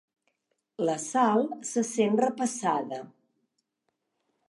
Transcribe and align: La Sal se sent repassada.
La 0.89 0.95
Sal 1.03 1.45
se 1.73 1.85
sent 1.91 2.19
repassada. 2.25 3.01